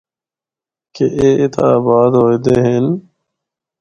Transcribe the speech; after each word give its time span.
کہ 0.93 1.05
اے 1.17 1.27
اِتّھا 1.41 1.65
آباد 1.77 2.11
ہوئے 2.19 2.37
دے 2.45 2.55
ہن۔ 2.65 2.85